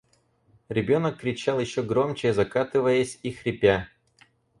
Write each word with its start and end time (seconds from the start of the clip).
Ребенок 0.67 1.19
кричал 1.19 1.59
еще 1.59 1.83
громче, 1.83 2.33
закатываясь 2.33 3.19
и 3.21 3.31
хрипя. 3.31 3.87